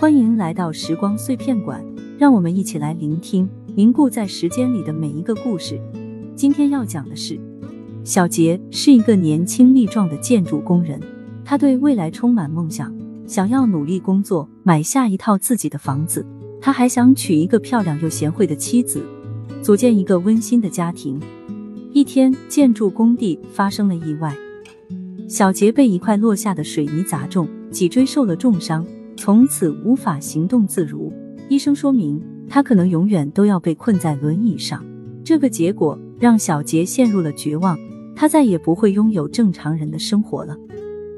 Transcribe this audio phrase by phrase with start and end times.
[0.00, 1.84] 欢迎来到时光碎片馆，
[2.18, 5.78] 让我们一起来聆听凝固在时间里的每一个故事。
[6.34, 7.38] 今天要讲的是，
[8.02, 10.98] 小杰是一个年轻力壮的建筑工人，
[11.44, 12.90] 他对未来充满梦想，
[13.26, 16.24] 想要努力工作，买下一套自己的房子。
[16.62, 19.04] 他还想娶一个漂亮又贤惠的妻子，
[19.60, 21.20] 组建一个温馨的家庭。
[21.92, 24.34] 一天，建筑工地发生了意外，
[25.28, 28.82] 小杰被一块落下的水泥砸中，脊椎受了重伤。
[29.16, 31.12] 从此无法行动自如，
[31.48, 34.84] 医生说明他可能永远都要被困在轮椅上。
[35.22, 37.78] 这个结果让小杰陷入了绝望，
[38.16, 40.56] 他再也不会拥有正常人的生活了。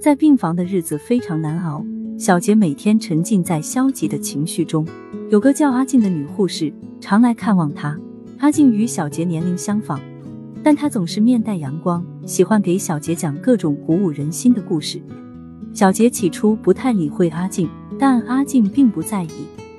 [0.00, 1.84] 在病房的日子非常难熬，
[2.18, 4.86] 小杰每天沉浸在消极的情绪中。
[5.30, 7.98] 有个叫阿静的女护士常来看望他，
[8.38, 9.98] 阿静与小杰年龄相仿，
[10.62, 15.00] 但她总是面带阳光，喜欢给小杰讲各种鼓舞人心的故事。
[15.72, 17.68] 小杰起初不太理会阿静。
[17.98, 19.30] 但阿静并不在意，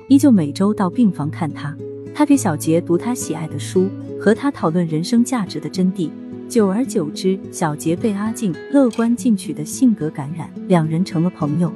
[0.08, 1.76] 依旧每周到病房看他。
[2.12, 3.88] 他给小杰读他喜爱的书，
[4.20, 6.10] 和他讨论人生价值的真谛。
[6.48, 11.70] 久而久之，小杰被阿静乐观进取的性格感染，两人成了朋友。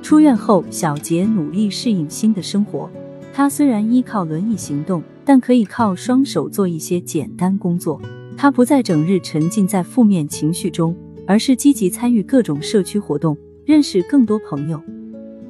[0.00, 2.88] 出院后，小杰努力适应新的生活。
[3.34, 8.00] 他虽然依靠轮椅行动，但可以靠双手做一些简单工作。
[8.34, 10.96] 他不再整日沉浸在负面情绪中，
[11.26, 14.80] 而是积极参与各种社区活动，认识更多朋友。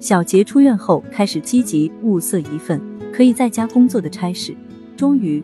[0.00, 2.80] 小杰出院后，开始积极物色一份
[3.12, 4.54] 可以在家工作的差事。
[4.96, 5.42] 终于，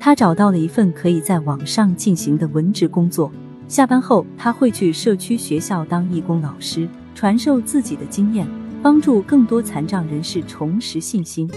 [0.00, 3.30] 他找到了一份可以在网上进行的文职工作。
[3.66, 8.46] 下班后，他会去社区学校当义工老师，传授自己的经验，
[8.82, 11.50] 帮助更多残障人士重拾信心。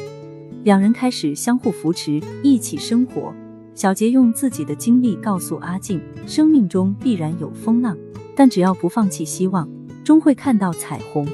[0.63, 3.33] 两人开始相互扶持，一起生活。
[3.77, 7.95] 小杰用自己的经历告诉阿静：生命中必然有风浪，
[8.35, 9.69] 但只要不放弃希望，
[10.03, 11.27] 终会看到彩虹。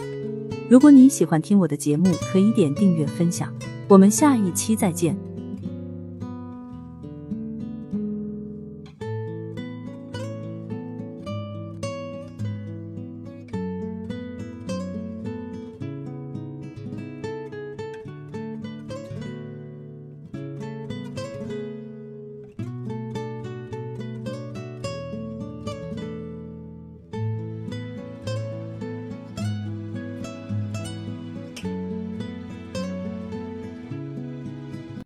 [0.70, 3.48] 如果你喜欢听我的节目，可以点订阅分享。
[3.88, 5.18] 我们下一期再见。